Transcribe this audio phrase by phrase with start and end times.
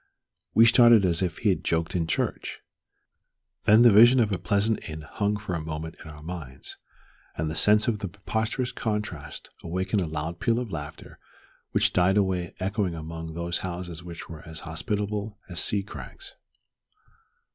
[0.55, 2.61] we started as if he had joked in church.
[3.65, 6.77] Then the vision of a pleasant inn hung for a moment in our minds,
[7.37, 11.19] and the sense of the preposterous contrast awakened a loud peal of laughter
[11.69, 16.33] which died away echoing among those houses which were as hospitable as sea crags.